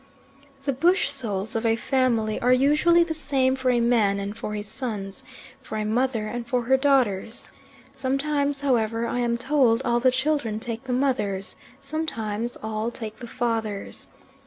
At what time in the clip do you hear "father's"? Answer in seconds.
13.27-14.07